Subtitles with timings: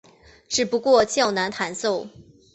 [0.49, 2.07] 只不过较难弹奏。